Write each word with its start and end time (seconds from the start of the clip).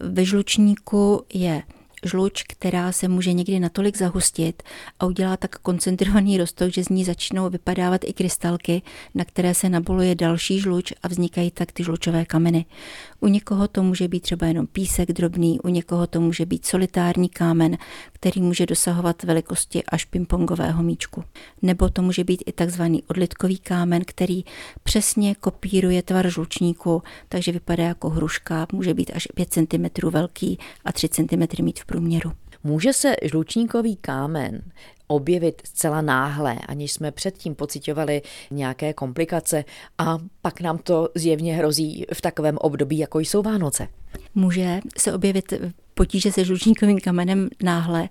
Ve 0.00 0.24
žlučníku 0.24 1.24
je 1.34 1.62
žluč, 2.04 2.42
která 2.42 2.92
se 2.92 3.08
může 3.08 3.32
někdy 3.32 3.60
natolik 3.60 3.96
zahustit 3.98 4.62
a 5.00 5.06
udělá 5.06 5.36
tak 5.36 5.58
koncentrovaný 5.58 6.38
roztok, 6.38 6.72
že 6.72 6.84
z 6.84 6.88
ní 6.88 7.04
začnou 7.04 7.50
vypadávat 7.50 8.00
i 8.04 8.12
krystalky, 8.12 8.82
na 9.14 9.24
které 9.24 9.54
se 9.54 9.68
naboluje 9.68 10.14
další 10.14 10.60
žluč 10.60 10.92
a 11.02 11.08
vznikají 11.08 11.50
tak 11.50 11.72
ty 11.72 11.84
žlučové 11.84 12.24
kameny. 12.24 12.64
U 13.20 13.28
někoho 13.28 13.68
to 13.68 13.82
může 13.82 14.08
být 14.08 14.20
třeba 14.20 14.46
jenom 14.46 14.66
písek 14.66 15.12
drobný, 15.12 15.60
u 15.60 15.68
někoho 15.68 16.06
to 16.06 16.20
může 16.20 16.46
být 16.46 16.66
solitární 16.66 17.28
kámen, 17.28 17.78
který 18.12 18.42
může 18.42 18.66
dosahovat 18.66 19.22
velikosti 19.22 19.82
až 19.84 20.04
pingpongového 20.04 20.82
míčku. 20.82 21.24
Nebo 21.62 21.88
to 21.88 22.02
může 22.02 22.24
být 22.24 22.42
i 22.46 22.52
takzvaný 22.52 23.02
odlitkový 23.02 23.58
kámen, 23.58 24.02
který 24.06 24.44
přesně 24.82 25.34
kopíruje 25.34 26.02
tvar 26.02 26.30
žlučníku, 26.30 27.02
takže 27.28 27.52
vypadá 27.52 27.84
jako 27.84 28.10
hruška, 28.10 28.66
může 28.72 28.94
být 28.94 29.10
až 29.14 29.28
5 29.34 29.52
cm 29.52 30.10
velký 30.10 30.58
a 30.84 30.92
3 30.92 31.08
cm 31.08 31.62
mít 31.62 31.80
v 31.80 31.86
průměru. 31.88 32.32
Může 32.64 32.92
se 32.92 33.16
žlučníkový 33.22 33.96
kámen 33.96 34.62
objevit 35.06 35.62
zcela 35.64 36.00
náhle, 36.00 36.56
aniž 36.68 36.92
jsme 36.92 37.12
předtím 37.12 37.54
pocitovali 37.54 38.22
nějaké 38.50 38.92
komplikace 38.92 39.64
a 39.98 40.18
pak 40.42 40.60
nám 40.60 40.78
to 40.78 41.08
zjevně 41.14 41.54
hrozí 41.56 42.04
v 42.14 42.20
takovém 42.20 42.58
období, 42.60 42.98
jako 42.98 43.18
jsou 43.18 43.42
Vánoce. 43.42 43.88
Může 44.34 44.80
se 44.98 45.12
objevit 45.12 45.52
potíže 45.94 46.32
se 46.32 46.44
žlučníkovým 46.44 47.00
kamenem 47.00 47.48
náhle 47.62 48.08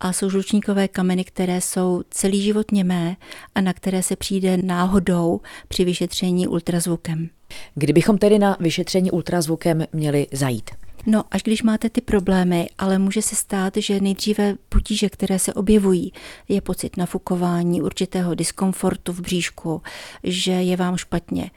a 0.00 0.12
jsou 0.12 0.30
žlučníkové 0.30 0.88
kameny, 0.88 1.24
které 1.24 1.60
jsou 1.60 2.02
celý 2.10 2.42
život 2.42 2.72
němé 2.72 3.16
a 3.54 3.60
na 3.60 3.72
které 3.72 4.02
se 4.02 4.16
přijde 4.16 4.56
náhodou 4.56 5.40
při 5.68 5.84
vyšetření 5.84 6.48
ultrazvukem. 6.48 7.28
Kdybychom 7.74 8.18
tedy 8.18 8.38
na 8.38 8.56
vyšetření 8.60 9.10
ultrazvukem 9.10 9.84
měli 9.92 10.26
zajít? 10.32 10.70
No, 11.06 11.24
až 11.30 11.42
když 11.42 11.62
máte 11.62 11.90
ty 11.90 12.00
problémy, 12.00 12.68
ale 12.78 12.98
může 12.98 13.22
se 13.22 13.36
stát, 13.36 13.76
že 13.76 14.00
nejdříve 14.00 14.54
potíže, 14.68 15.08
které 15.08 15.38
se 15.38 15.54
objevují, 15.54 16.12
je 16.48 16.60
pocit 16.60 16.96
nafukování, 16.96 17.82
určitého 17.82 18.34
diskomfortu 18.34 19.12
v 19.12 19.20
bříšku, 19.20 19.82
že 20.24 20.52
je 20.52 20.76
vám 20.76 20.96
špatně. 20.96 21.50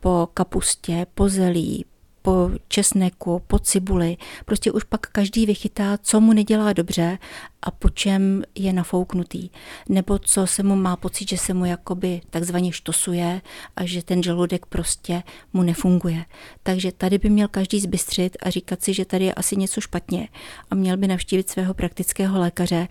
Po 0.00 0.28
kapustě, 0.34 1.06
po 1.14 1.28
zelí, 1.28 1.84
po 2.22 2.50
česneku, 2.68 3.42
po 3.46 3.58
cibuli. 3.58 4.16
Prostě 4.44 4.72
už 4.72 4.84
pak 4.84 5.00
každý 5.00 5.46
vychytá, 5.46 5.98
co 6.02 6.20
mu 6.20 6.32
nedělá 6.32 6.72
dobře 6.72 7.18
a 7.62 7.70
po 7.70 7.88
čem 7.88 8.42
je 8.54 8.72
nafouknutý. 8.72 9.50
Nebo 9.88 10.18
co 10.18 10.46
se 10.46 10.62
mu 10.62 10.76
má 10.76 10.96
pocit, 10.96 11.28
že 11.28 11.38
se 11.38 11.54
mu 11.54 11.64
jakoby 11.64 12.20
takzvaně 12.30 12.72
štosuje 12.72 13.42
a 13.76 13.84
že 13.84 14.02
ten 14.02 14.22
žaludek 14.22 14.66
prostě 14.66 15.22
mu 15.52 15.62
nefunguje. 15.62 16.24
Takže 16.62 16.92
tady 16.92 17.18
by 17.18 17.30
měl 17.30 17.48
každý 17.48 17.80
zbystřit 17.80 18.36
a 18.42 18.50
říkat 18.50 18.82
si, 18.82 18.94
že 18.94 19.04
tady 19.04 19.24
je 19.24 19.34
asi 19.34 19.56
něco 19.56 19.80
špatně 19.80 20.28
a 20.70 20.74
měl 20.74 20.96
by 20.96 21.08
navštívit 21.08 21.50
svého 21.50 21.74
praktického 21.74 22.40
lékaře, 22.40 22.88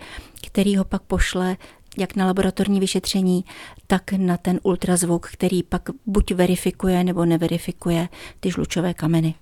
který 0.48 0.78
ho 0.78 0.86
pak 0.86 1.02
pošle 1.02 1.58
jak 2.00 2.16
na 2.16 2.26
laboratorní 2.26 2.80
vyšetření, 2.80 3.46
tak 3.88 4.12
na 4.12 4.38
ten 4.38 4.60
ultrazvuk, 4.64 5.30
který 5.32 5.64
pak 5.64 5.90
buď 6.06 6.32
verifikuje 6.34 7.04
nebo 7.04 7.26
neverifikuje 7.26 8.10
ty 8.40 8.52
žlučové 8.52 8.94
kameny. 8.94 9.36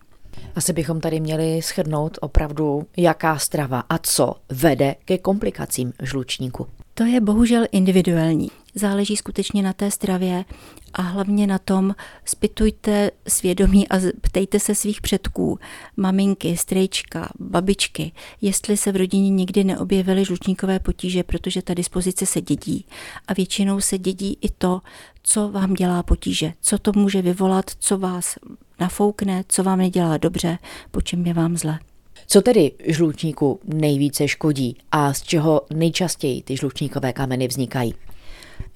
Asi 0.56 0.74
bychom 0.74 1.02
tady 1.02 1.20
měli 1.20 1.62
shrnout 1.62 2.18
opravdu, 2.22 2.88
jaká 2.98 3.38
strava 3.38 3.84
a 3.90 3.98
co 3.98 4.36
vede 4.50 4.96
ke 5.06 5.18
komplikacím 5.18 5.94
žlučníku. 6.02 6.68
To 6.94 7.04
je 7.04 7.22
bohužel 7.22 7.66
individuální. 7.72 8.50
Záleží 8.78 9.18
skutečně 9.18 9.64
na 9.64 9.74
té 9.74 9.92
stravě 9.92 10.46
a 10.94 11.02
hlavně 11.02 11.48
na 11.48 11.60
tom, 11.60 11.96
spytujte 12.26 13.12
svědomí 13.28 13.88
a 13.88 14.00
ptejte 14.22 14.60
se 14.60 14.76
svých 14.76 15.02
předků, 15.02 15.60
maminky, 15.98 16.58
strejčka, 16.58 17.30
babičky, 17.40 18.12
jestli 18.42 18.78
se 18.78 18.92
v 18.92 18.96
rodině 18.96 19.30
nikdy 19.30 19.64
neobjevily 19.64 20.26
žlučníkové 20.26 20.80
potíže, 20.80 21.24
protože 21.24 21.62
ta 21.62 21.74
dispozice 21.74 22.26
se 22.26 22.42
dědí. 22.42 22.86
A 23.28 23.34
většinou 23.34 23.82
se 23.82 23.98
dědí 23.98 24.38
i 24.42 24.50
to, 24.50 24.82
co 25.24 25.50
vám 25.50 25.74
dělá 25.74 26.04
potíže, 26.04 26.54
co 26.62 26.78
to 26.78 26.92
může 26.96 27.22
vyvolat, 27.22 27.66
co 27.80 27.98
vás 27.98 28.36
nafoukne, 28.80 29.44
co 29.48 29.64
vám 29.64 29.80
nedělá 29.80 30.18
dobře, 30.18 30.58
po 30.92 31.02
čem 31.02 31.26
je 31.26 31.34
vám 31.34 31.58
zle. 31.58 31.80
Co 32.28 32.42
tedy 32.42 32.72
žlučníku 32.86 33.60
nejvíce 33.66 34.28
škodí 34.28 34.78
a 34.92 35.14
z 35.14 35.22
čeho 35.22 35.62
nejčastěji 35.74 36.42
ty 36.42 36.58
žlučníkové 36.58 37.14
kameny 37.14 37.48
vznikají? 37.48 37.94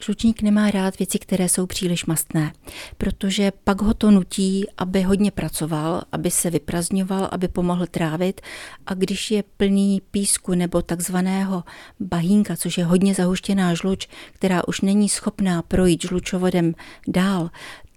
Žlučník 0.03 0.41
nemá 0.41 0.71
rád 0.71 0.99
věci, 0.99 1.19
které 1.19 1.49
jsou 1.49 1.65
příliš 1.65 2.05
mastné, 2.05 2.53
protože 2.97 3.51
pak 3.63 3.81
ho 3.81 3.93
to 3.93 4.11
nutí, 4.11 4.65
aby 4.77 5.01
hodně 5.01 5.31
pracoval, 5.31 6.01
aby 6.11 6.31
se 6.31 6.49
vyprazňoval, 6.49 7.29
aby 7.31 7.47
pomohl 7.47 7.85
trávit 7.85 8.41
a 8.85 8.93
když 8.93 9.31
je 9.31 9.43
plný 9.57 10.01
písku 10.11 10.55
nebo 10.55 10.81
takzvaného 10.81 11.63
bahínka, 11.99 12.55
což 12.55 12.77
je 12.77 12.85
hodně 12.85 13.13
zahuštěná 13.13 13.73
žluč, 13.73 14.07
která 14.33 14.67
už 14.67 14.81
není 14.81 15.09
schopná 15.09 15.61
projít 15.61 16.03
žlučovodem 16.03 16.73
dál, 17.07 17.49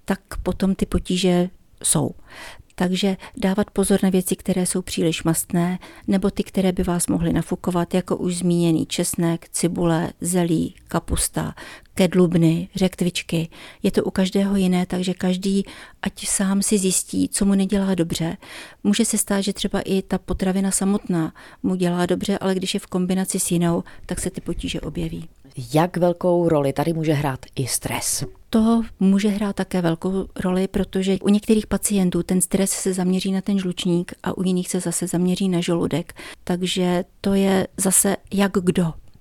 tak 0.04 0.20
potom 0.42 0.74
ty 0.74 0.86
potíže 0.86 1.48
jsou. 1.82 2.10
Takže 2.74 3.16
dávat 3.36 3.70
pozor 3.70 3.98
na 4.02 4.10
věci, 4.10 4.36
které 4.36 4.66
jsou 4.66 4.82
příliš 4.82 5.24
mastné, 5.24 5.78
nebo 6.08 6.30
ty, 6.30 6.42
které 6.42 6.72
by 6.72 6.82
vás 6.82 7.06
mohly 7.06 7.32
nafukovat, 7.32 7.94
jako 7.94 8.16
už 8.16 8.36
zmíněný 8.36 8.86
česnek, 8.86 9.48
cibule, 9.48 10.12
zelí, 10.20 10.74
kapusta, 10.88 11.54
kedlubny, 11.94 12.68
řektvičky. 12.74 13.48
Je 13.82 13.90
to 13.90 14.04
u 14.04 14.10
každého 14.10 14.56
jiné, 14.56 14.86
takže 14.86 15.14
každý, 15.14 15.64
ať 16.02 16.26
sám 16.26 16.62
si 16.62 16.78
zjistí, 16.78 17.28
co 17.28 17.44
mu 17.44 17.54
nedělá 17.54 17.94
dobře. 17.94 18.36
Může 18.84 19.04
se 19.04 19.18
stát, 19.18 19.40
že 19.40 19.52
třeba 19.52 19.80
i 19.80 20.02
ta 20.02 20.18
potravina 20.18 20.70
samotná 20.70 21.32
mu 21.62 21.74
dělá 21.74 22.06
dobře, 22.06 22.38
ale 22.38 22.54
když 22.54 22.74
je 22.74 22.80
v 22.80 22.86
kombinaci 22.86 23.40
s 23.40 23.50
jinou, 23.50 23.84
tak 24.06 24.20
se 24.20 24.30
ty 24.30 24.40
potíže 24.40 24.80
objeví. 24.80 25.28
Jak 25.74 25.96
velkou 25.96 26.48
roli 26.48 26.72
tady 26.72 26.92
může 26.92 27.12
hrát 27.12 27.40
i 27.56 27.66
stres? 27.66 28.24
To 28.50 28.82
může 29.00 29.28
hrát 29.28 29.56
také 29.56 29.82
velkou 29.82 30.26
roli, 30.36 30.68
protože 30.68 31.18
u 31.22 31.28
některých 31.28 31.66
pacientů 31.66 32.22
ten 32.22 32.40
stres 32.40 32.70
se 32.70 32.94
zaměří 32.94 33.32
na 33.32 33.40
ten 33.40 33.58
žlučník 33.58 34.12
a 34.22 34.38
u 34.38 34.42
jiných 34.42 34.68
se 34.68 34.80
zase 34.80 35.06
zaměří 35.06 35.48
na 35.48 35.60
žaludek. 35.60 36.12
Takže 36.44 37.04
to 37.20 37.34
je 37.34 37.66
zase 37.76 38.16
jak 38.32 38.52
kdo. 38.52 38.92